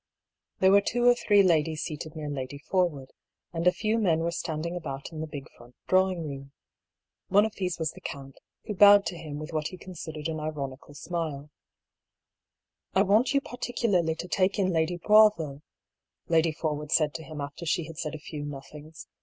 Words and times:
There 0.61 0.71
were 0.71 0.81
two 0.81 1.05
or 1.05 1.13
three 1.13 1.43
ladies 1.43 1.83
seated 1.83 2.15
near 2.15 2.27
Lady 2.27 2.57
Forwood, 2.57 3.11
and 3.53 3.67
a 3.67 3.71
few 3.71 3.99
men 3.99 4.21
were 4.21 4.31
standing 4.31 4.75
about 4.75 5.11
in 5.11 5.21
the 5.21 5.27
big 5.27 5.47
front 5.55 5.75
drawing 5.85 6.27
room. 6.27 6.53
One 7.27 7.45
of 7.45 7.53
these 7.53 7.77
was 7.77 7.91
the 7.91 8.01
count, 8.01 8.39
who 8.65 8.73
bowed 8.73 9.05
to 9.05 9.15
him 9.15 9.37
with 9.37 9.53
what 9.53 9.67
he 9.67 9.77
considered 9.77 10.27
an 10.27 10.39
ironical 10.39 10.95
smile." 10.95 11.51
I 12.95 13.03
want 13.03 13.35
you 13.35 13.41
particularly 13.41 14.15
to 14.15 14.27
take 14.27 14.57
in 14.57 14.73
Lady 14.73 14.97
Boisville," 14.97 15.61
Lady 16.27 16.51
Forwood 16.51 16.91
said 16.91 17.13
to 17.13 17.23
him 17.23 17.39
after 17.39 17.67
she 17.67 17.83
had 17.83 17.99
said 17.99 18.15
a 18.15 18.19
few 18.19 18.43
nothings. 18.43 19.05